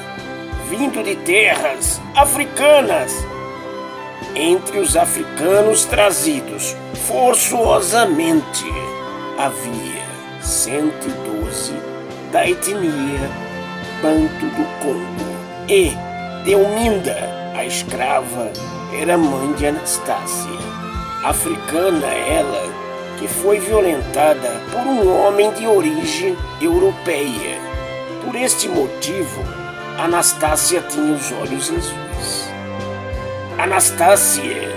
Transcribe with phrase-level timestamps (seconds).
[0.71, 3.13] vindo de terras africanas,
[4.35, 6.75] entre os africanos trazidos
[7.07, 8.65] forçosamente
[9.37, 10.09] havia
[10.41, 11.98] 112
[12.33, 13.31] da etnia
[14.03, 15.93] Banto do Congo e
[16.45, 17.17] Delminda,
[17.57, 18.53] a escrava,
[18.97, 20.59] era mãe de Anastácia.
[21.25, 22.63] Africana ela,
[23.19, 27.59] que foi violentada por um homem de origem europeia.
[28.25, 29.43] Por este motivo,
[29.99, 32.49] Anastácia tinha os olhos azuis.
[33.59, 34.73] Anastácia,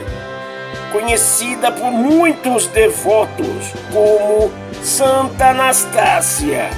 [0.92, 4.52] conhecida por muitos devotos como
[4.84, 6.72] Santa Anastácia,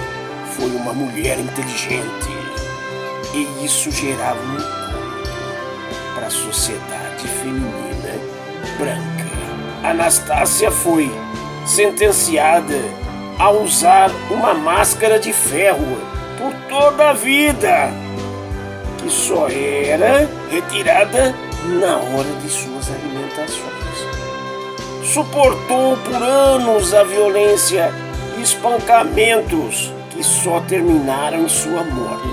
[0.63, 2.29] foi uma mulher inteligente
[3.33, 8.13] e isso gerava um para a sociedade feminina
[8.79, 9.29] branca.
[9.83, 11.11] Anastácia foi
[11.65, 12.79] sentenciada
[13.37, 15.97] a usar uma máscara de ferro
[16.37, 17.89] por toda a vida,
[18.99, 21.35] que só era retirada
[21.65, 23.73] na hora de suas alimentações.
[25.03, 27.93] Suportou por anos a violência
[28.37, 32.27] e espancamentos que só terminaram em sua morte.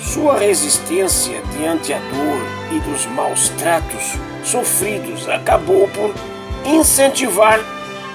[0.00, 6.14] Sua resistência diante a dor e dos maus tratos sofridos acabou por
[6.64, 7.60] incentivar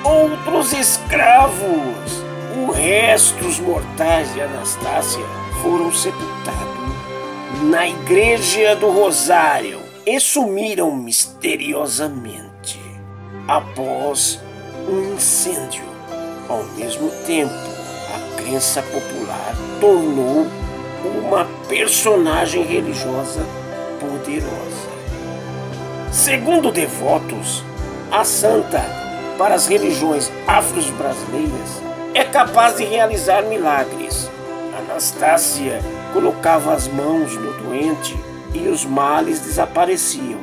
[0.04, 2.24] outros escravos.
[2.70, 5.26] Os restos mortais de Anastácia
[5.62, 6.78] foram sepultados
[7.64, 12.80] na igreja do Rosário e sumiram misteriosamente
[13.48, 14.40] após
[14.88, 15.86] um incêndio.
[16.48, 17.67] Ao mesmo tempo,
[18.48, 20.48] crença popular tornou
[21.04, 23.46] uma personagem religiosa
[24.00, 24.88] poderosa.
[26.12, 27.62] Segundo devotos,
[28.10, 28.82] a santa,
[29.38, 31.82] para as religiões afro-brasileiras,
[32.14, 34.30] é capaz de realizar milagres.
[34.80, 35.82] Anastácia
[36.14, 38.18] colocava as mãos no doente
[38.54, 40.40] e os males desapareciam.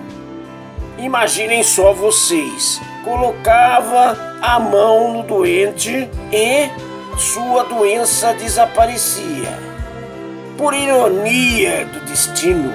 [0.98, 6.83] Imaginem só vocês: colocava a mão no doente e
[7.18, 9.58] sua doença desaparecia.
[10.56, 12.72] Por ironia do destino,